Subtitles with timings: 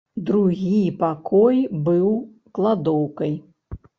[0.27, 2.09] Другі пакой быў
[2.57, 3.31] кладоўкай.